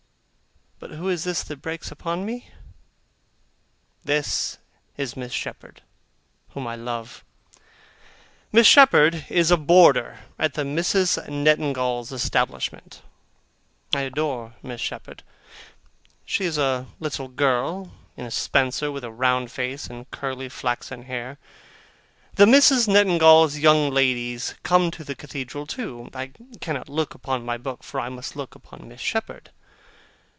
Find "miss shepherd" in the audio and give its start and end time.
5.15-5.83, 8.51-9.27, 14.63-15.21, 28.87-29.51